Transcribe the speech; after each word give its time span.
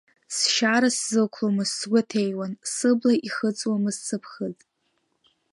Сшьара 0.35 0.89
сзықәломызт 0.97 1.73
сгәаҭеиуан, 1.79 2.53
сыбла 2.73 3.13
ихыҵуамызт 3.27 4.01
сыԥхыӡ. 4.07 4.57